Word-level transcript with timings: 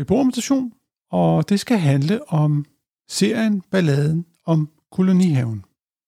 beboermutation, 0.00 0.72
og 1.10 1.48
det 1.48 1.60
skal 1.60 1.78
handle 1.78 2.32
om 2.32 2.64
serien 3.08 3.62
Balladen 3.70 4.26
om 4.46 4.68
kolonihaven. 4.92 5.64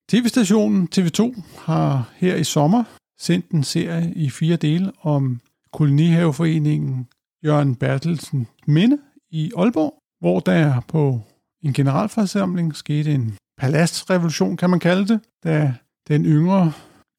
TV-stationen 0.09 0.89
TV2 0.95 1.43
har 1.59 2.13
her 2.17 2.37
i 2.37 2.45
sommer 2.45 2.85
sendt 3.19 3.51
en 3.51 3.65
serie 3.65 4.13
i 4.15 4.31
fire 4.31 4.57
dele 4.57 4.93
om 5.03 5.41
kolonihaveforeningen 5.73 7.09
Jørgen 7.45 7.75
Bertelsen 7.75 8.47
Minde 8.67 8.99
i 9.31 9.53
Aalborg, 9.57 9.95
hvor 10.21 10.41
der 10.41 10.81
på 10.81 11.21
en 11.63 11.73
generalforsamling 11.73 12.77
skete 12.77 13.15
en 13.15 13.37
paladsrevolution, 13.59 14.57
kan 14.57 14.71
man 14.71 14.81
kalde 14.81 15.09
det, 15.09 15.21
da 15.45 15.75
den 16.09 16.25
yngre 16.25 16.73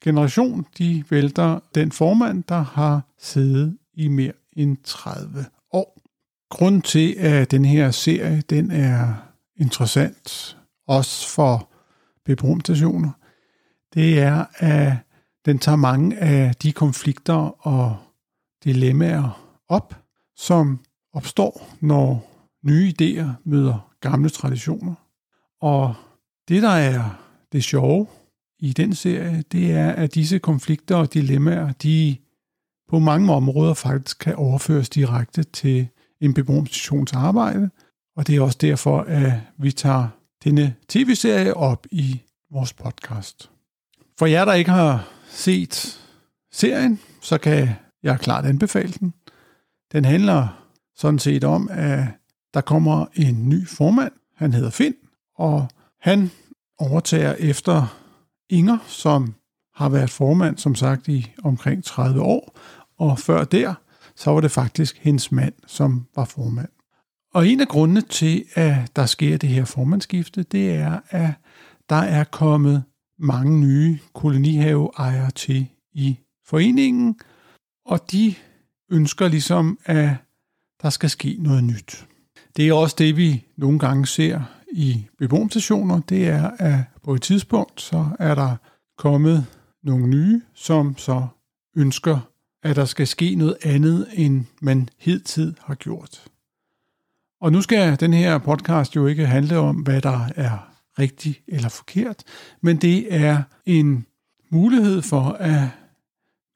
generation, 0.04 0.66
de 0.78 1.04
vælter 1.10 1.60
den 1.74 1.92
formand, 1.92 2.44
der 2.48 2.64
har 2.64 3.00
siddet 3.18 3.78
i 3.94 4.08
mere 4.08 4.32
end 4.56 4.76
30. 4.84 5.44
Grund 6.54 6.82
til, 6.82 7.14
at 7.18 7.50
den 7.50 7.64
her 7.64 7.90
serie 7.90 8.42
den 8.50 8.70
er 8.70 9.14
interessant, 9.56 10.56
også 10.86 11.28
for 11.28 11.70
beboerstationer, 12.24 13.10
det 13.94 14.18
er, 14.18 14.44
at 14.56 14.92
den 15.46 15.58
tager 15.58 15.76
mange 15.76 16.18
af 16.18 16.54
de 16.54 16.72
konflikter 16.72 17.66
og 17.66 17.96
dilemmaer 18.64 19.56
op, 19.68 19.96
som 20.36 20.80
opstår, 21.12 21.76
når 21.80 22.30
nye 22.66 22.92
idéer 22.92 23.28
møder 23.44 23.90
gamle 24.00 24.28
traditioner. 24.28 24.94
Og 25.60 25.94
det, 26.48 26.62
der 26.62 26.68
er 26.68 27.24
det 27.52 27.64
sjove 27.64 28.06
i 28.58 28.72
den 28.72 28.94
serie, 28.94 29.44
det 29.52 29.72
er, 29.72 29.92
at 29.92 30.14
disse 30.14 30.38
konflikter 30.38 30.96
og 30.96 31.14
dilemmaer, 31.14 31.72
de 31.72 32.16
på 32.88 32.98
mange 32.98 33.32
områder 33.32 33.74
faktisk 33.74 34.18
kan 34.18 34.34
overføres 34.36 34.88
direkte 34.88 35.42
til 35.42 35.88
en 36.20 36.34
beboerorganisations 36.34 37.12
arbejde, 37.12 37.70
og 38.16 38.26
det 38.26 38.36
er 38.36 38.40
også 38.40 38.58
derfor, 38.60 39.00
at 39.00 39.32
vi 39.58 39.72
tager 39.72 40.08
denne 40.44 40.74
tv-serie 40.88 41.54
op 41.54 41.86
i 41.90 42.22
vores 42.52 42.72
podcast. 42.72 43.50
For 44.18 44.26
jer, 44.26 44.44
der 44.44 44.52
ikke 44.52 44.70
har 44.70 45.08
set 45.28 46.00
serien, 46.52 47.00
så 47.20 47.38
kan 47.38 47.68
jeg 48.02 48.20
klart 48.20 48.44
anbefale 48.46 48.92
den. 48.92 49.14
Den 49.92 50.04
handler 50.04 50.66
sådan 50.96 51.18
set 51.18 51.44
om, 51.44 51.68
at 51.72 52.06
der 52.54 52.60
kommer 52.60 53.06
en 53.14 53.48
ny 53.48 53.68
formand. 53.68 54.12
Han 54.36 54.52
hedder 54.52 54.70
Finn, 54.70 54.94
og 55.36 55.68
han 56.00 56.30
overtager 56.78 57.34
efter 57.34 58.00
Inger, 58.50 58.78
som 58.86 59.34
har 59.74 59.88
været 59.88 60.10
formand, 60.10 60.58
som 60.58 60.74
sagt, 60.74 61.08
i 61.08 61.32
omkring 61.44 61.84
30 61.84 62.22
år. 62.22 62.58
Og 62.98 63.18
før 63.18 63.44
der, 63.44 63.74
så 64.16 64.30
var 64.30 64.40
det 64.40 64.50
faktisk 64.50 64.98
hendes 64.98 65.32
mand, 65.32 65.54
som 65.66 66.06
var 66.16 66.24
formand. 66.24 66.68
Og 67.34 67.48
en 67.48 67.60
af 67.60 67.68
grundene 67.68 68.00
til, 68.00 68.44
at 68.54 68.96
der 68.96 69.06
sker 69.06 69.36
det 69.36 69.48
her 69.48 69.64
formandskifte, 69.64 70.42
det 70.42 70.70
er, 70.74 71.00
at 71.08 71.30
der 71.88 71.96
er 71.96 72.24
kommet 72.24 72.84
mange 73.18 73.60
nye 73.60 73.98
kolonihaveejere 74.14 75.30
til 75.30 75.68
i 75.92 76.18
foreningen, 76.46 77.18
og 77.86 78.12
de 78.12 78.34
ønsker 78.90 79.28
ligesom, 79.28 79.78
at 79.84 80.10
der 80.82 80.90
skal 80.90 81.10
ske 81.10 81.36
noget 81.38 81.64
nyt. 81.64 82.06
Det 82.56 82.68
er 82.68 82.72
også 82.72 82.96
det, 82.98 83.16
vi 83.16 83.44
nogle 83.56 83.78
gange 83.78 84.06
ser 84.06 84.42
i 84.72 85.06
beboerstationer, 85.18 86.00
det 86.00 86.28
er, 86.28 86.50
at 86.58 86.78
på 87.02 87.14
et 87.14 87.22
tidspunkt, 87.22 87.80
så 87.80 88.06
er 88.18 88.34
der 88.34 88.56
kommet 88.98 89.46
nogle 89.82 90.06
nye, 90.06 90.42
som 90.54 90.96
så 90.96 91.26
ønsker 91.76 92.20
at 92.64 92.76
der 92.76 92.84
skal 92.84 93.06
ske 93.06 93.34
noget 93.34 93.56
andet, 93.62 94.08
end 94.12 94.44
man 94.62 94.88
hidtid 94.98 95.54
har 95.60 95.74
gjort. 95.74 96.24
Og 97.40 97.52
nu 97.52 97.62
skal 97.62 98.00
den 98.00 98.12
her 98.12 98.38
podcast 98.38 98.96
jo 98.96 99.06
ikke 99.06 99.26
handle 99.26 99.58
om, 99.58 99.76
hvad 99.76 100.00
der 100.00 100.28
er 100.36 100.74
rigtigt 100.98 101.42
eller 101.48 101.68
forkert, 101.68 102.22
men 102.62 102.76
det 102.76 103.14
er 103.14 103.42
en 103.66 104.06
mulighed 104.50 105.02
for, 105.02 105.22
at 105.22 105.68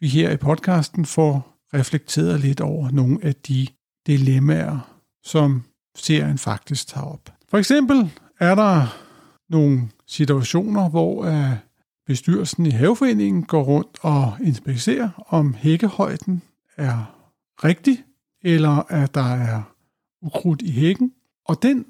vi 0.01 0.09
her 0.09 0.31
i 0.31 0.37
podcasten 0.37 1.05
får 1.07 1.59
reflekteret 1.75 2.41
lidt 2.41 2.61
over 2.61 2.91
nogle 2.91 3.19
af 3.23 3.35
de 3.35 3.67
dilemmaer, 4.07 5.01
som 5.25 5.63
serien 5.97 6.39
faktisk 6.39 6.87
tager 6.87 7.07
op. 7.07 7.33
For 7.49 7.59
eksempel 7.59 8.11
er 8.41 8.55
der 8.55 8.97
nogle 9.49 9.89
situationer, 10.07 10.89
hvor 10.89 11.25
øh, 11.25 11.57
bestyrelsen 12.09 12.67
i 12.67 12.71
haveforeningen 12.71 13.43
går 13.43 13.63
rundt 13.63 13.99
og 14.03 14.33
inspicerer, 14.43 15.25
om 15.29 15.55
hækkehøjden 15.55 16.43
er 16.77 17.15
rigtig, 17.65 18.05
eller 18.43 18.93
at 18.93 19.15
der 19.15 19.35
er 19.35 19.63
ukrudt 20.23 20.63
i 20.63 20.71
hækken. 20.71 21.13
Og 21.45 21.63
den 21.63 21.87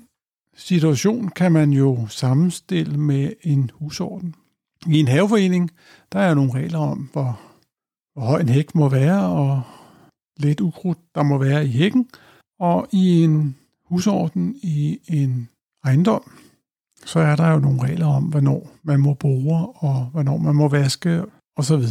situation 0.57 1.29
kan 1.29 1.53
man 1.53 1.71
jo 1.71 2.07
sammenstille 2.07 2.99
med 2.99 3.33
en 3.43 3.71
husorden. 3.75 4.35
I 4.87 5.01
en 5.01 5.09
haveforening, 5.09 5.71
der 6.13 6.19
er 6.19 6.35
nogle 6.35 6.53
regler 6.55 6.79
om, 6.79 7.09
hvor, 7.13 7.41
hvor 8.13 8.23
høj 8.23 8.41
en 8.41 8.49
hæk 8.49 8.75
må 8.75 8.89
være, 8.89 9.29
og 9.29 9.63
lidt 10.37 10.61
ukrudt, 10.61 10.99
der 11.15 11.23
må 11.23 11.39
være 11.39 11.65
i 11.65 11.69
hækken. 11.69 12.09
Og 12.61 12.89
i 12.93 13.23
en 13.25 13.57
husorden 13.85 14.57
i 14.63 14.99
en 15.09 15.49
ejendom, 15.85 16.33
så 17.09 17.21
er 17.21 17.37
der 17.37 17.51
jo 17.51 17.59
nogle 17.59 17.83
regler 17.83 18.07
om, 18.07 18.25
hvornår 18.25 18.71
man 18.83 19.01
må 19.01 19.15
bruge, 19.15 19.69
og 19.75 20.05
hvornår 20.05 20.37
man 20.37 20.55
må 20.55 20.69
vaske, 20.69 21.25
osv. 21.57 21.83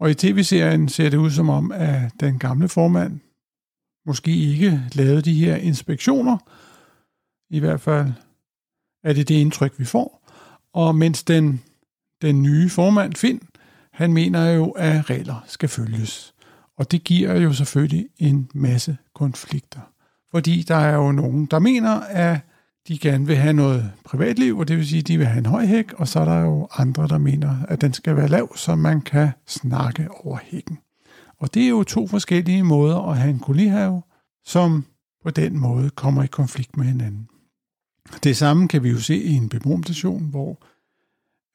Og 0.00 0.10
i 0.10 0.14
tv-serien 0.14 0.88
ser 0.88 1.10
det 1.10 1.16
ud 1.16 1.30
som 1.30 1.48
om, 1.48 1.72
at 1.72 2.12
den 2.20 2.38
gamle 2.38 2.68
formand 2.68 3.20
måske 4.06 4.36
ikke 4.36 4.80
lavede 4.92 5.22
de 5.22 5.44
her 5.44 5.56
inspektioner. 5.56 6.38
I 7.50 7.58
hvert 7.58 7.80
fald 7.80 8.12
er 9.04 9.12
det 9.12 9.28
det 9.28 9.34
indtryk, 9.34 9.78
vi 9.78 9.84
får. 9.84 10.30
Og 10.72 10.94
mens 10.94 11.22
den, 11.22 11.62
den 12.22 12.42
nye 12.42 12.70
formand, 12.70 13.14
Finn, 13.14 13.40
han 13.92 14.12
mener 14.12 14.50
jo, 14.50 14.70
at 14.70 15.10
regler 15.10 15.44
skal 15.46 15.68
følges. 15.68 16.34
Og 16.78 16.92
det 16.92 17.04
giver 17.04 17.40
jo 17.40 17.52
selvfølgelig 17.52 18.08
en 18.18 18.50
masse 18.54 18.96
konflikter. 19.14 19.80
Fordi 20.30 20.62
der 20.62 20.76
er 20.76 20.94
jo 20.94 21.12
nogen, 21.12 21.46
der 21.46 21.58
mener, 21.58 22.00
at 22.00 22.40
de 22.88 22.98
gerne 22.98 23.26
vil 23.26 23.36
have 23.36 23.52
noget 23.52 23.92
privatliv, 24.04 24.58
og 24.58 24.68
det 24.68 24.76
vil 24.76 24.88
sige, 24.88 25.00
at 25.00 25.08
de 25.08 25.18
vil 25.18 25.26
have 25.26 25.38
en 25.38 25.46
høj 25.46 25.66
hæk, 25.66 25.92
og 25.92 26.08
så 26.08 26.20
er 26.20 26.24
der 26.24 26.40
jo 26.40 26.68
andre, 26.72 27.08
der 27.08 27.18
mener, 27.18 27.56
at 27.68 27.80
den 27.80 27.92
skal 27.92 28.16
være 28.16 28.28
lav, 28.28 28.56
så 28.56 28.74
man 28.74 29.00
kan 29.00 29.30
snakke 29.46 30.08
over 30.10 30.38
hækken. 30.42 30.78
Og 31.38 31.54
det 31.54 31.64
er 31.64 31.68
jo 31.68 31.82
to 31.82 32.06
forskellige 32.06 32.62
måder 32.62 33.10
at 33.10 33.18
have 33.18 33.30
en 33.30 33.38
kolihave, 33.38 34.02
som 34.44 34.84
på 35.22 35.30
den 35.30 35.58
måde 35.58 35.90
kommer 35.90 36.22
i 36.22 36.26
konflikt 36.26 36.76
med 36.76 36.86
hinanden. 36.86 37.28
Det 38.24 38.36
samme 38.36 38.68
kan 38.68 38.82
vi 38.82 38.90
jo 38.90 38.98
se 38.98 39.16
i 39.16 39.32
en 39.32 39.48
beboerstation, 39.48 40.24
hvor 40.24 40.62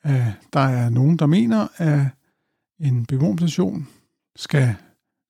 uh, 0.06 0.28
der 0.54 0.60
er 0.60 0.90
nogen, 0.90 1.18
der 1.18 1.26
mener, 1.26 1.68
at 1.78 2.02
en 2.80 3.06
beboerstation 3.06 3.88
skal 4.36 4.76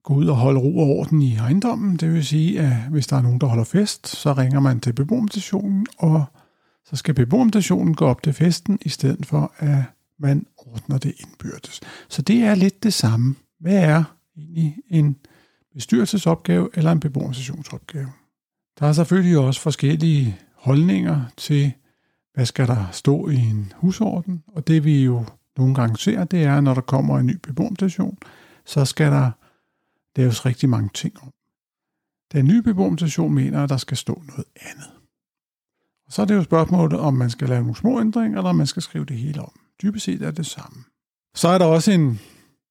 gå 0.04 0.14
ud 0.14 0.28
og 0.28 0.36
holde 0.36 0.60
ro 0.60 0.78
og 0.78 0.88
orden 0.88 1.22
i 1.22 1.36
ejendommen. 1.36 1.98
Det 1.98 2.14
vil 2.14 2.26
sige, 2.26 2.60
at 2.60 2.74
hvis 2.90 3.08
der 3.08 3.18
er 3.18 3.22
nogen, 3.22 3.42
der 3.42 3.48
holder 3.48 3.64
fest, 3.64 4.08
så 4.08 4.34
ringer 4.34 4.60
man 4.60 4.80
til 4.80 4.94
beboerstationen, 4.94 5.88
og 5.98 6.26
så 6.86 6.96
skal 6.96 7.14
beboerstationen 7.14 7.96
gå 7.96 8.06
op 8.06 8.24
til 8.24 8.34
festen, 8.34 8.80
i 8.82 8.90
stedet 8.90 9.26
for 9.26 9.54
at 9.58 9.84
man 10.20 10.46
ordner 10.58 10.98
det 10.98 11.14
indbyrdes. 11.20 11.82
Så 12.10 12.22
det 12.22 12.44
er 12.44 12.56
lidt 12.56 12.84
det 12.84 12.94
samme. 12.94 13.36
Hvad 13.60 13.78
er 13.78 14.04
egentlig 14.38 14.76
en 14.90 15.16
bestyrelsesopgave 15.74 16.70
eller 16.74 16.92
en 16.92 17.00
beboerstationsopgave? 17.00 18.08
Der 18.80 18.88
er 18.88 18.94
selvfølgelig 18.94 19.38
også 19.38 19.62
forskellige 19.62 20.38
holdninger 20.56 21.22
til, 21.38 21.72
hvad 22.34 22.46
skal 22.46 22.68
der 22.68 22.86
stå 22.92 23.30
i 23.30 23.36
en 23.36 23.74
husorden, 23.76 24.44
og 24.48 24.68
det 24.68 24.86
vi 24.86 25.04
jo 25.04 25.26
nogle 25.58 25.76
gange 25.76 25.98
ser, 25.98 26.24
det 26.24 26.44
er, 26.44 26.62
når 26.62 26.74
der 26.74 26.82
kommer 26.82 27.20
en 27.20 27.26
ny 27.26 27.38
beboermeditation, 27.44 28.18
så 28.66 28.86
skal 28.86 29.12
der 29.12 29.32
laves 30.16 30.46
rigtig 30.46 30.70
mange 30.70 30.90
ting 30.94 31.22
om. 31.22 31.32
Den 32.32 32.46
nye 32.46 32.62
beboermutation 32.62 33.34
mener, 33.34 33.64
at 33.64 33.70
der 33.70 33.78
skal 33.78 33.98
stå 33.98 34.24
noget 34.28 34.46
andet. 34.56 34.92
Og 36.08 36.14
så 36.14 36.22
er 36.22 36.26
det 36.26 36.36
jo 36.36 36.44
spørgsmålet, 36.44 37.00
om 37.00 37.14
man 37.14 37.30
skal 37.30 37.50
lave 37.50 37.62
nogle 37.62 37.76
små 37.76 38.00
ændringer, 38.00 38.38
eller 38.38 38.50
om 38.50 38.56
man 38.56 38.68
skal 38.68 38.82
skrive 38.82 39.06
det 39.06 39.18
hele 39.18 39.42
om. 39.42 39.52
Dybest 39.82 40.06
set 40.06 40.22
er 40.22 40.32
det 40.32 40.46
samme. 40.46 40.84
Så 41.36 41.48
er 41.48 41.58
der 41.58 41.66
også 41.66 41.92
en, 41.92 42.20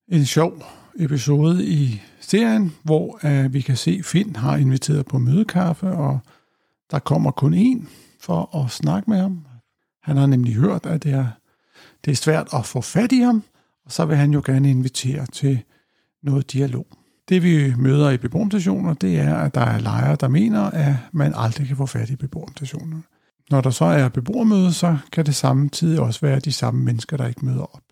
en 0.09 0.27
sjov 0.27 0.63
episode 0.99 1.67
i 1.67 2.03
serien, 2.21 2.75
hvor 2.83 3.21
uh, 3.25 3.55
vi 3.55 3.61
kan 3.61 3.77
se, 3.77 3.97
at 3.99 4.05
Finn 4.05 4.37
har 4.37 4.57
inviteret 4.57 5.07
på 5.07 5.19
mødekaffe, 5.19 5.87
og 5.87 6.21
der 6.91 6.99
kommer 6.99 7.31
kun 7.31 7.55
én 7.55 7.87
for 8.21 8.65
at 8.65 8.71
snakke 8.71 9.11
med 9.11 9.19
ham. 9.19 9.47
Han 10.03 10.17
har 10.17 10.27
nemlig 10.27 10.55
hørt, 10.55 10.87
at 10.87 11.03
det 11.03 11.13
er, 11.13 11.27
det 12.05 12.11
er 12.11 12.17
svært 12.17 12.49
at 12.55 12.67
få 12.67 12.81
fat 12.81 13.13
i 13.13 13.21
ham, 13.21 13.43
og 13.85 13.93
så 13.93 14.05
vil 14.05 14.17
han 14.17 14.33
jo 14.33 14.43
gerne 14.47 14.71
invitere 14.71 15.27
til 15.27 15.63
noget 16.23 16.53
dialog. 16.53 16.87
Det 17.29 17.43
vi 17.43 17.75
møder 17.79 18.11
i 18.11 18.17
beboermutationer, 18.17 18.95
det 18.95 19.19
er, 19.19 19.35
at 19.35 19.55
der 19.55 19.61
er 19.61 19.79
lejere, 19.79 20.17
der 20.21 20.29
mener, 20.29 20.63
at 20.63 20.95
man 21.13 21.33
aldrig 21.37 21.67
kan 21.67 21.77
få 21.77 21.87
fat 21.87 22.11
i 22.11 22.17
beboermutationer. 22.17 23.01
Når 23.51 23.61
der 23.61 23.71
så 23.71 23.85
er 23.85 24.09
beboermøde, 24.09 24.73
så 24.73 24.99
kan 25.13 25.27
det 25.27 25.35
samtidig 25.35 26.01
også 26.01 26.21
være 26.21 26.41
de 26.41 26.53
samme 26.53 26.85
mennesker, 26.85 27.17
der 27.17 27.27
ikke 27.27 27.47
møder 27.47 27.63
op. 27.63 27.83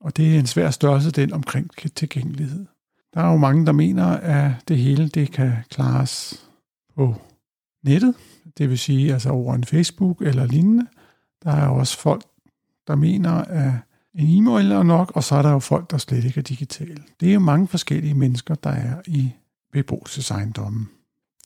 Og 0.00 0.16
det 0.16 0.34
er 0.34 0.38
en 0.38 0.46
svær 0.46 0.70
størrelse, 0.70 1.10
den 1.10 1.32
omkring 1.32 1.70
tilgængelighed. 1.94 2.66
Der 3.14 3.20
er 3.20 3.30
jo 3.30 3.36
mange, 3.36 3.66
der 3.66 3.72
mener, 3.72 4.06
at 4.06 4.52
det 4.68 4.78
hele 4.78 5.08
det 5.08 5.32
kan 5.32 5.52
klares 5.70 6.44
på 6.96 7.14
nettet, 7.84 8.14
det 8.58 8.70
vil 8.70 8.78
sige 8.78 9.12
altså 9.12 9.30
over 9.30 9.54
en 9.54 9.64
Facebook 9.64 10.22
eller 10.22 10.46
lignende. 10.46 10.86
Der 11.44 11.50
er 11.50 11.68
også 11.68 11.98
folk, 11.98 12.24
der 12.86 12.96
mener, 12.96 13.32
at 13.32 13.72
en 14.14 14.38
e-mail 14.38 14.72
er 14.72 14.82
nok, 14.82 15.12
og 15.14 15.24
så 15.24 15.34
er 15.34 15.42
der 15.42 15.50
jo 15.50 15.58
folk, 15.58 15.90
der 15.90 15.98
slet 15.98 16.24
ikke 16.24 16.38
er 16.38 16.42
digitale. 16.42 17.02
Det 17.20 17.28
er 17.28 17.34
jo 17.34 17.40
mange 17.40 17.68
forskellige 17.68 18.14
mennesker, 18.14 18.54
der 18.54 18.70
er 18.70 19.00
i 19.06 19.32
beboelsesejendommen. 19.72 20.88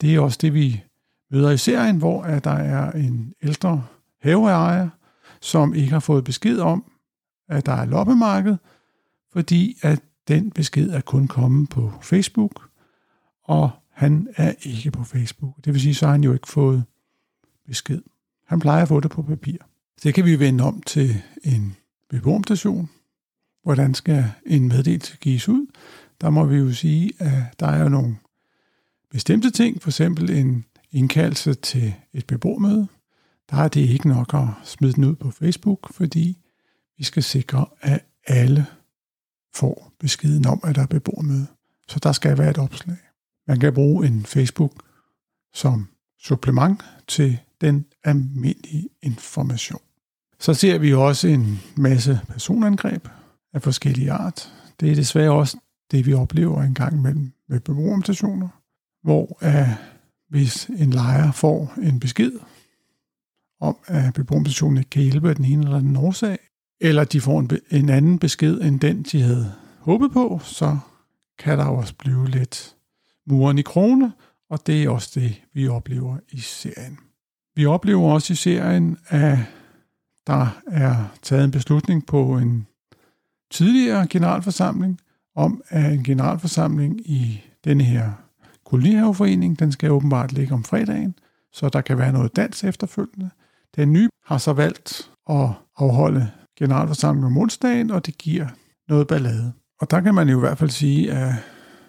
Det 0.01 0.15
er 0.15 0.21
også 0.21 0.39
det, 0.41 0.55
vi 0.55 0.83
møder 1.31 1.51
i 1.51 1.59
serien, 1.59 1.97
hvor 1.97 2.23
der 2.25 2.51
er 2.51 2.93
en 2.93 3.35
ældre 3.43 3.85
haveejer, 4.23 4.89
som 5.41 5.75
ikke 5.75 5.93
har 5.93 6.01
fået 6.01 6.25
besked 6.25 6.59
om, 6.59 6.85
at 7.49 7.67
der 7.67 7.73
er 7.73 7.85
loppemarked, 7.85 8.57
fordi 9.33 9.79
at 9.83 10.01
den 10.29 10.51
besked 10.51 10.91
er 10.91 11.01
kun 11.01 11.29
kommet 11.29 11.69
på 11.69 11.93
Facebook, 12.03 12.69
og 13.45 13.71
han 13.91 14.29
er 14.37 14.53
ikke 14.63 14.91
på 14.91 15.05
Facebook. 15.05 15.57
Det 15.65 15.73
vil 15.73 15.81
sige, 15.81 15.95
så 15.95 16.07
har 16.07 16.13
han 16.13 16.25
jo 16.25 16.33
ikke 16.33 16.49
fået 16.49 16.85
besked. 17.67 18.03
Han 18.47 18.61
plejer 18.61 18.83
at 18.83 18.89
få 18.89 19.01
det 19.01 19.11
på 19.11 19.23
papir. 19.23 19.57
Det 20.03 20.15
kan 20.15 20.25
vi 20.25 20.39
vende 20.39 20.65
om 20.65 20.83
til 20.87 21.23
en 21.45 21.77
beboermutation. 22.13 22.91
Hvordan 23.63 23.95
skal 23.95 24.25
en 24.47 24.69
meddelelse 24.69 25.17
gives 25.17 25.49
ud? 25.49 25.67
Der 26.21 26.31
må 26.31 26.45
vi 26.45 26.57
jo 26.57 26.73
sige, 26.73 27.13
at 27.19 27.43
der 27.61 27.67
er 27.67 27.89
nogle 27.89 28.17
bestemte 29.11 29.51
ting, 29.51 29.83
for 29.83 29.91
eksempel 29.91 30.31
en 30.31 30.65
indkaldelse 30.91 31.55
til 31.55 31.95
et 32.13 32.27
beboermøde. 32.27 32.89
Der 33.51 33.57
er 33.57 33.69
det 33.69 33.81
ikke 33.81 34.09
nok 34.09 34.35
at 34.35 34.49
smide 34.65 34.93
den 34.93 35.05
ud 35.05 35.15
på 35.15 35.31
Facebook, 35.31 35.95
fordi 35.95 36.39
vi 36.99 37.05
skal 37.05 37.23
sikre, 37.23 37.67
at 37.81 38.05
alle 38.27 38.67
får 39.55 39.93
beskeden 39.99 40.47
om, 40.47 40.61
at 40.65 40.75
der 40.75 40.83
er 40.83 40.87
beboermøde. 40.87 41.47
Så 41.89 41.99
der 41.99 42.13
skal 42.13 42.39
være 42.39 42.51
et 42.51 42.59
opslag. 42.59 42.97
Man 43.47 43.61
kan 43.61 43.75
bruge 43.75 44.07
en 44.07 44.27
Facebook 44.27 44.83
som 45.55 45.89
supplement 46.19 46.85
til 47.09 47.39
den 47.61 47.87
almindelige 48.05 48.89
information. 49.03 49.81
Så 50.43 50.55
ser 50.55 50.79
vi 50.79 50.95
også 50.95 51.29
en 51.29 51.61
masse 51.77 52.21
personangreb 52.29 53.09
af 53.55 53.63
forskellige 53.63 54.13
art. 54.13 54.53
Det 54.81 54.91
er 54.91 54.95
desværre 54.95 55.33
også 55.33 55.57
det, 55.91 56.07
vi 56.07 56.15
oplever 56.15 56.63
en 56.63 56.75
gang 56.75 56.95
imellem 56.95 57.33
med 57.49 57.61
beboermutationer, 57.61 58.49
hvor 59.03 59.39
at 59.41 59.67
hvis 60.29 60.67
en 60.67 60.91
lejer 60.91 61.33
får 61.33 61.75
en 61.83 62.01
besked 62.01 62.33
om, 63.61 63.77
at 63.87 64.15
beboermutationen 64.15 64.79
ikke 64.79 64.91
kan 64.91 65.03
hjælpe 65.03 65.29
af 65.29 65.37
den 65.37 65.45
ene 65.45 65.65
eller 65.65 65.81
den 65.81 65.97
årsag, 65.97 66.39
eller 66.81 67.05
de 67.05 67.21
får 67.21 67.41
en, 67.41 67.51
en 67.71 67.89
anden 67.89 68.19
besked 68.19 68.61
end 68.61 68.81
den, 68.81 69.03
de 69.03 69.23
havde 69.23 69.53
håbet 69.79 70.13
på, 70.13 70.41
så 70.45 70.79
kan 71.39 71.59
der 71.59 71.65
også 71.65 71.95
blive 71.95 72.29
lidt 72.29 72.77
muren 73.27 73.59
i 73.59 73.63
krone, 73.63 74.13
og 74.51 74.67
det 74.67 74.85
er 74.85 74.91
også 74.91 75.21
det, 75.21 75.43
vi 75.55 75.69
oplever 75.69 76.17
i 76.29 76.41
serien. 76.41 76.99
Vi 77.57 77.67
oplever 77.67 78.13
også 78.13 78.33
i 78.33 78.37
serien, 78.37 78.99
at 79.09 79.39
der 80.27 80.47
er 80.67 80.95
taget 81.23 81.45
en 81.45 81.51
beslutning 81.51 82.07
på 82.07 82.39
en 82.39 82.67
tidligere 83.51 84.07
generalforsamling 84.07 84.99
om, 85.37 85.63
at 85.69 85.93
en 85.93 86.05
generalforsamling 86.05 87.01
i 87.11 87.45
denne 87.65 87.85
her 87.85 88.11
kolonihaveforening, 88.67 89.59
den 89.59 89.73
skal 89.73 89.91
åbenbart 89.91 90.33
ligge 90.33 90.55
om 90.55 90.65
fredagen, 90.65 91.15
så 91.53 91.69
der 91.69 91.81
kan 91.81 91.99
være 91.99 92.13
noget 92.13 92.37
dans 92.37 92.65
efterfølgende. 92.65 93.31
Den 93.77 93.93
nye 93.93 94.09
har 94.27 94.39
så 94.39 94.53
valgt 94.53 95.11
at 95.31 95.49
afholde 95.77 96.31
generalforsamling 96.59 97.27
om 97.27 97.39
onsdagen, 97.39 97.91
og 97.91 98.07
det 98.07 98.19
giver 98.19 98.47
noget 98.89 99.07
ballade. 99.07 99.53
Og 99.81 99.91
der 99.91 100.01
kan 100.01 100.15
man 100.15 100.29
jo 100.29 100.37
i 100.37 100.41
hvert 100.41 100.59
fald 100.59 100.71
sige, 100.71 101.13
at 101.13 101.35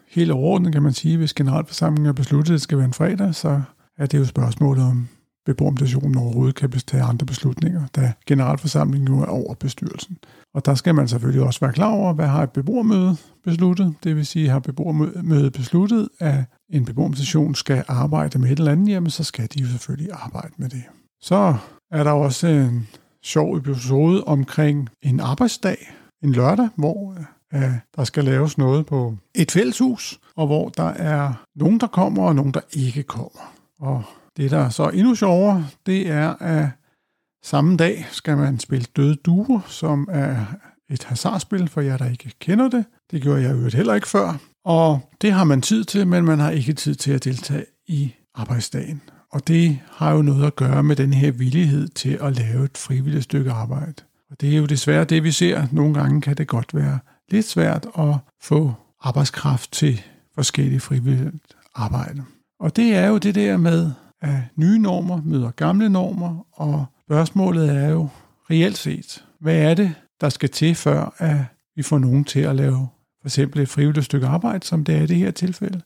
helt 0.07 0.31
overordnet 0.31 0.73
kan 0.73 0.83
man 0.83 0.93
sige, 0.93 1.13
at 1.13 1.19
hvis 1.19 1.33
generalforsamlingen 1.33 2.09
er 2.09 2.13
besluttet, 2.13 2.51
at 2.51 2.53
det 2.53 2.61
skal 2.61 2.77
være 2.77 2.85
en 2.85 2.93
fredag, 2.93 3.35
så 3.35 3.61
er 3.97 4.05
det 4.05 4.19
jo 4.19 4.25
spørgsmålet 4.25 4.83
om, 4.83 5.07
beboermutationen 5.45 6.17
overhovedet 6.17 6.55
kan 6.55 6.71
tage 6.71 7.03
andre 7.03 7.25
beslutninger, 7.25 7.87
da 7.95 8.13
generalforsamlingen 8.27 9.11
nu 9.11 9.21
er 9.21 9.25
over 9.25 9.53
bestyrelsen. 9.53 10.17
Og 10.53 10.65
der 10.65 10.75
skal 10.75 10.95
man 10.95 11.07
selvfølgelig 11.07 11.43
også 11.43 11.59
være 11.59 11.73
klar 11.73 11.91
over, 11.91 12.13
hvad 12.13 12.27
har 12.27 12.43
et 12.43 12.51
beboermøde 12.51 13.17
besluttet. 13.43 13.95
Det 14.03 14.15
vil 14.15 14.25
sige, 14.25 14.49
har 14.49 14.59
beboermødet 14.59 15.53
besluttet, 15.53 16.09
at 16.19 16.43
en 16.69 16.85
beboermutation 16.85 17.55
skal 17.55 17.83
arbejde 17.87 18.39
med 18.39 18.51
et 18.51 18.57
eller 18.57 18.71
andet, 18.71 18.89
jamen 18.89 19.09
så 19.09 19.23
skal 19.23 19.47
de 19.53 19.61
jo 19.61 19.67
selvfølgelig 19.67 20.11
arbejde 20.11 20.53
med 20.57 20.69
det. 20.69 20.83
Så 21.21 21.55
er 21.91 22.03
der 22.03 22.11
også 22.11 22.47
en 22.47 22.87
sjov 23.23 23.57
episode 23.57 24.23
omkring 24.23 24.89
en 25.01 25.19
arbejdsdag, 25.19 25.93
en 26.23 26.31
lørdag, 26.31 26.69
hvor 26.75 27.17
at 27.51 27.71
der 27.95 28.03
skal 28.03 28.23
laves 28.23 28.57
noget 28.57 28.85
på 28.85 29.15
et 29.35 29.51
fælleshus, 29.51 30.19
og 30.35 30.47
hvor 30.47 30.69
der 30.69 30.83
er 30.83 31.33
nogen, 31.55 31.79
der 31.79 31.87
kommer, 31.87 32.23
og 32.23 32.35
nogen, 32.35 32.53
der 32.53 32.61
ikke 32.73 33.03
kommer. 33.03 33.53
Og 33.79 34.03
det, 34.37 34.51
der 34.51 34.57
er 34.57 34.69
så 34.69 34.89
endnu 34.89 35.15
sjovere, 35.15 35.67
det 35.85 36.09
er, 36.09 36.33
at 36.39 36.69
samme 37.43 37.77
dag 37.77 38.07
skal 38.11 38.37
man 38.37 38.59
spille 38.59 38.85
Døde 38.95 39.15
Duer, 39.15 39.59
som 39.67 40.07
er 40.11 40.45
et 40.89 41.03
hasardspil, 41.03 41.67
for 41.67 41.81
jer, 41.81 41.97
der 41.97 42.09
ikke 42.09 42.31
kender 42.39 42.69
det. 42.69 42.85
Det 43.11 43.21
gjorde 43.21 43.41
jeg 43.41 43.51
øvrigt 43.51 43.75
heller 43.75 43.93
ikke 43.93 44.07
før. 44.07 44.37
Og 44.65 44.99
det 45.21 45.31
har 45.31 45.43
man 45.43 45.61
tid 45.61 45.83
til, 45.83 46.07
men 46.07 46.25
man 46.25 46.39
har 46.39 46.51
ikke 46.51 46.73
tid 46.73 46.95
til 46.95 47.11
at 47.11 47.23
deltage 47.23 47.65
i 47.87 48.13
arbejdsdagen. 48.35 49.01
Og 49.31 49.47
det 49.47 49.79
har 49.91 50.13
jo 50.13 50.21
noget 50.21 50.47
at 50.47 50.55
gøre 50.55 50.83
med 50.83 50.95
den 50.95 51.13
her 51.13 51.31
villighed 51.31 51.87
til 51.87 52.17
at 52.21 52.37
lave 52.37 52.65
et 52.65 52.77
frivilligt 52.77 53.23
stykke 53.23 53.51
arbejde. 53.51 54.03
Og 54.31 54.41
det 54.41 54.53
er 54.53 54.57
jo 54.57 54.65
desværre 54.65 55.03
det, 55.03 55.23
vi 55.23 55.31
ser. 55.31 55.67
Nogle 55.71 55.93
gange 55.93 56.21
kan 56.21 56.37
det 56.37 56.47
godt 56.47 56.75
være 56.75 56.99
lidt 57.31 57.45
svært 57.45 57.87
at 57.99 58.15
få 58.41 58.73
arbejdskraft 59.01 59.71
til 59.71 60.01
forskellige 60.35 60.79
frivilligt 60.79 61.35
arbejde. 61.75 62.23
Og 62.59 62.75
det 62.75 62.95
er 62.95 63.07
jo 63.07 63.17
det 63.17 63.35
der 63.35 63.57
med, 63.57 63.91
at 64.23 64.35
nye 64.55 64.79
normer 64.79 65.21
møder 65.25 65.51
gamle 65.51 65.89
normer, 65.89 66.45
og 66.51 66.85
spørgsmålet 67.05 67.69
er 67.69 67.89
jo 67.89 68.09
reelt 68.49 68.77
set, 68.77 69.25
hvad 69.39 69.55
er 69.55 69.73
det, 69.73 69.93
der 70.21 70.29
skal 70.29 70.49
til, 70.49 70.75
før 70.75 71.15
at 71.17 71.37
vi 71.75 71.81
får 71.81 71.99
nogen 71.99 72.23
til 72.23 72.39
at 72.39 72.55
lave 72.55 72.87
for 73.21 73.27
eksempel 73.27 73.61
et 73.61 73.69
frivilligt 73.69 74.05
stykke 74.05 74.27
arbejde, 74.27 74.65
som 74.65 74.83
det 74.83 74.95
er 74.95 75.01
i 75.01 75.05
det 75.05 75.17
her 75.17 75.31
tilfælde, 75.31 75.81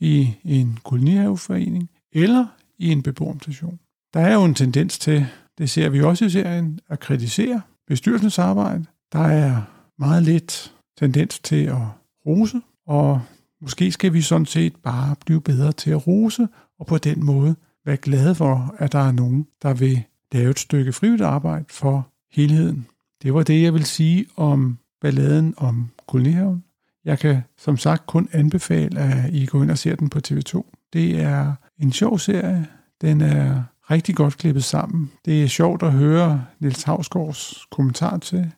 i 0.00 0.34
en 0.44 0.78
kolonihaveforening 0.84 1.90
eller 2.12 2.46
i 2.78 2.92
en 2.92 3.02
beboermutation. 3.02 3.78
Der 4.14 4.20
er 4.20 4.34
jo 4.34 4.44
en 4.44 4.54
tendens 4.54 4.98
til, 4.98 5.26
det 5.58 5.70
ser 5.70 5.88
vi 5.88 6.02
også 6.02 6.24
i 6.24 6.30
serien, 6.30 6.80
at 6.88 7.00
kritisere 7.00 7.60
bestyrelsens 7.86 8.38
arbejde. 8.38 8.84
Der 9.12 9.18
er 9.26 9.62
meget 9.98 10.22
lidt 10.22 10.74
tendens 10.98 11.38
til 11.38 11.64
at 11.64 11.82
rose, 12.26 12.60
og 12.86 13.20
måske 13.60 13.92
skal 13.92 14.12
vi 14.12 14.22
sådan 14.22 14.46
set 14.46 14.76
bare 14.76 15.16
blive 15.26 15.40
bedre 15.40 15.72
til 15.72 15.90
at 15.90 16.06
rose, 16.06 16.48
og 16.78 16.86
på 16.86 16.98
den 16.98 17.24
måde 17.24 17.56
være 17.84 17.96
glade 17.96 18.34
for, 18.34 18.74
at 18.78 18.92
der 18.92 18.98
er 18.98 19.12
nogen, 19.12 19.46
der 19.62 19.74
vil 19.74 20.02
lave 20.32 20.50
et 20.50 20.58
stykke 20.58 20.92
frivilligt 20.92 21.26
arbejde 21.26 21.64
for 21.68 22.08
helheden. 22.32 22.86
Det 23.22 23.34
var 23.34 23.42
det, 23.42 23.62
jeg 23.62 23.74
vil 23.74 23.84
sige 23.84 24.26
om 24.36 24.78
balladen 25.00 25.54
om 25.56 25.90
kolonihaven. 26.06 26.64
Jeg 27.04 27.18
kan 27.18 27.42
som 27.58 27.76
sagt 27.76 28.06
kun 28.06 28.28
anbefale, 28.32 29.00
at 29.00 29.34
I 29.34 29.46
går 29.46 29.62
ind 29.62 29.70
og 29.70 29.78
ser 29.78 29.96
den 29.96 30.10
på 30.10 30.20
TV2. 30.28 30.62
Det 30.92 31.20
er 31.20 31.52
en 31.78 31.92
sjov 31.92 32.18
serie. 32.18 32.66
Den 33.00 33.20
er 33.20 33.62
rigtig 33.90 34.14
godt 34.14 34.36
klippet 34.36 34.64
sammen. 34.64 35.10
Det 35.24 35.42
er 35.42 35.46
sjovt 35.46 35.82
at 35.82 35.92
høre 35.92 36.44
Nils 36.60 36.82
Havsgaards 36.82 37.66
kommentar 37.70 38.18
til. 38.18 38.52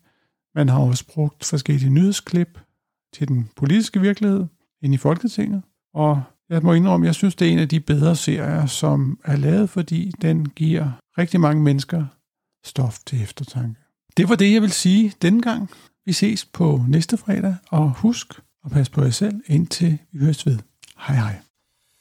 Man 0.55 0.69
har 0.69 0.79
også 0.81 1.07
brugt 1.07 1.45
forskellige 1.45 1.91
nyhedsklip 1.91 2.59
til 3.13 3.29
den 3.29 3.49
politiske 3.57 4.01
virkelighed 4.01 4.47
ind 4.83 4.95
i 4.95 4.97
Folketinget. 4.97 5.63
Og 5.95 6.23
jeg 6.51 6.63
må 6.63 6.73
indrømme, 6.73 7.07
jeg 7.07 7.15
synes, 7.15 7.35
det 7.35 7.49
er 7.49 7.53
en 7.53 7.59
af 7.59 7.69
de 7.69 7.81
bedre 7.81 8.17
serier, 8.17 8.67
som 8.67 9.19
er 9.25 9.37
lavet, 9.37 9.71
fordi 9.71 10.13
den 10.23 10.49
giver 10.49 10.91
rigtig 11.19 11.41
mange 11.41 11.63
mennesker 11.63 12.05
stof 12.65 12.99
til 13.07 13.23
eftertanke. 13.23 13.81
Det 14.17 14.29
var 14.29 14.35
det, 14.35 14.53
jeg 14.53 14.63
vil 14.63 14.73
sige 14.73 15.13
denne 15.23 15.43
gang. 15.43 15.71
Vi 16.07 16.13
ses 16.13 16.45
på 16.45 16.85
næste 16.89 17.17
fredag, 17.17 17.57
og 17.71 17.93
husk 17.97 18.27
at 18.65 18.71
passe 18.71 18.93
på 18.93 19.03
jer 19.03 19.11
selv, 19.11 19.41
indtil 19.47 19.99
vi 20.13 20.25
høres 20.25 20.47
ved. 20.47 20.59
Hej 20.99 21.17
hej. 21.17 21.37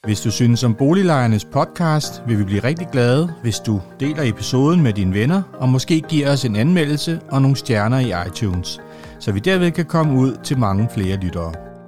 Hvis 0.04 0.22
du 0.22 0.32
synes 0.32 0.64
om 0.64 0.76
Boliglejernes 0.76 1.46
podcast, 1.46 2.22
vil 2.28 2.40
vi 2.40 2.44
blive 2.44 2.64
rigtig 2.64 2.88
glade, 2.92 3.34
hvis 3.42 3.60
du 3.60 3.82
deler 4.00 4.24
episoden 4.24 4.84
med 4.84 4.94
dine 4.94 5.14
venner, 5.14 5.42
og 5.54 5.70
måske 5.70 6.02
giver 6.02 6.32
os 6.32 6.46
en 6.46 6.56
anmeldelse 6.56 7.22
og 7.32 7.42
nogle 7.42 7.58
stjerner 7.58 8.00
i 8.00 8.28
iTunes, 8.28 8.80
så 9.20 9.32
vi 9.32 9.40
derved 9.40 9.72
kan 9.72 9.86
komme 9.86 10.20
ud 10.20 10.38
til 10.44 10.58
mange 10.58 10.90
flere 10.94 11.18
lyttere. 11.18 11.75